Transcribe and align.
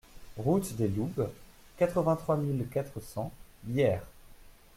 Route 0.35 0.75
des 0.77 0.87
Loubes, 0.87 1.29
quatre-vingt-trois 1.77 2.35
mille 2.35 2.67
quatre 2.71 2.99
cents 2.99 3.31
Hyères 3.67 4.01